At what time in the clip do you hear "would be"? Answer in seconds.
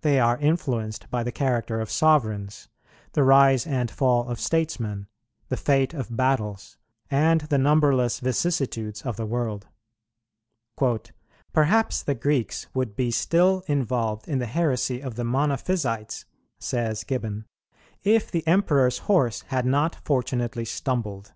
12.74-13.12